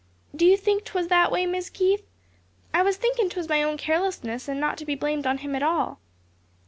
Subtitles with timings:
[0.35, 2.07] Do you think 'twas that way, Mis' Keith?
[2.73, 5.61] I was thinkin' 'twas my own carelessness and not to be blamed on Him at
[5.61, 5.99] all."